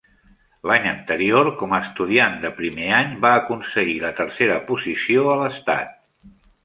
[0.69, 5.95] L'any anterior, com a estudiant de primer any, va aconseguir la tercera posició a l'Estat.